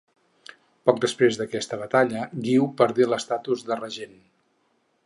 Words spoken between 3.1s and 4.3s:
l'estatus de regent.